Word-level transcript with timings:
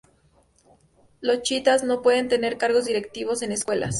Los 1.19 1.43
chiitas 1.43 1.83
no 1.83 2.01
pueden 2.01 2.27
tener 2.27 2.57
cargos 2.57 2.85
directivos 2.85 3.43
en 3.43 3.51
escuelas. 3.51 3.89